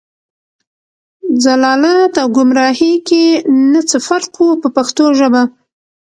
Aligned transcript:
ضلالت 1.43 2.13
او 2.21 2.27
ګمراهۍ 2.37 2.93
کې 3.07 3.23
نه 3.71 3.81
څه 3.89 3.97
فرق 4.07 4.33
و 4.43 4.47
په 4.61 4.67
پښتو 4.75 5.05
ژبه. 5.19 5.43